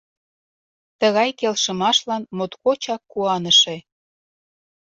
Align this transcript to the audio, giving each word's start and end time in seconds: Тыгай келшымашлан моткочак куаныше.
Тыгай 0.99 1.29
келшымашлан 1.39 2.23
моткочак 2.37 3.01
куаныше. 3.11 3.77